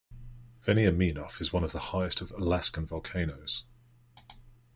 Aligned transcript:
Veniaminof 0.65 1.39
is 1.41 1.53
one 1.53 1.63
of 1.63 1.73
the 1.73 1.79
highest 1.91 2.21
of 2.21 2.31
Alaskan 2.31 2.87
volcanoes. 2.87 3.65